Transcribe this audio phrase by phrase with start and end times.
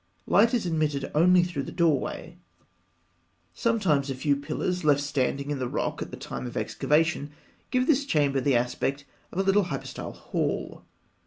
[0.25, 2.39] Light is admitted only through the doorway.
[3.53, 7.29] Sometimes a few pillars, left standing in the rock at the time of excavation,
[7.69, 10.85] give this chamber the aspect of a little hypostyle hall.